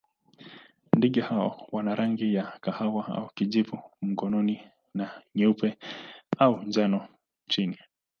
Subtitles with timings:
[0.97, 4.61] Ndege hawa wana rangi ya kahawa au kijivu mgongoni
[4.93, 5.77] na nyeupe
[6.37, 7.07] au njano
[7.47, 7.77] chini.